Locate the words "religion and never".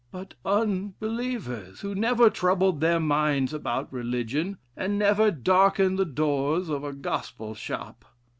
3.93-5.29